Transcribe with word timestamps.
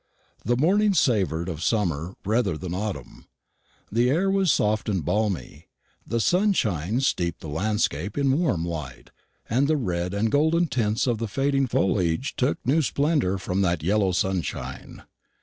The 0.43 0.57
morning 0.57 0.95
savoured 0.95 1.47
of 1.47 1.61
summer 1.61 2.15
rather 2.25 2.57
than 2.57 2.73
autumn. 2.73 3.27
The 3.91 4.09
air 4.09 4.31
was 4.31 4.51
soft 4.51 4.89
and 4.89 5.05
balmy, 5.05 5.67
the 6.07 6.19
sunshine 6.19 7.01
steeped 7.01 7.39
the 7.41 7.47
landscape 7.47 8.17
in 8.17 8.39
warm 8.39 8.65
light, 8.65 9.11
and 9.47 9.67
the 9.67 9.77
red 9.77 10.15
and 10.15 10.31
golden 10.31 10.65
tints 10.65 11.05
of 11.05 11.19
the 11.19 11.27
fading 11.27 11.67
foliage 11.67 12.35
took 12.35 12.57
new 12.65 12.81
splendour 12.81 13.37
from 13.37 13.61
that 13.61 13.83
yellow 13.83 14.11
sunshine. 14.11 15.03